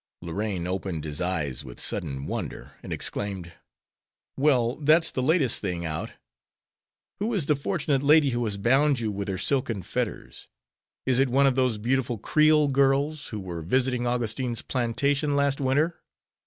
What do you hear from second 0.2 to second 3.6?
Lorraine opened his eyes with sudden wonder, and exclaimed: